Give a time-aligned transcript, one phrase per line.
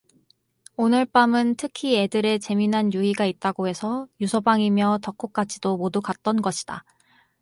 [0.77, 6.83] 오늘 밤은 특히 애들의 재미난 유희가 있다고 해서 유서방이며 덕호까지도 모두 갔던 것이다.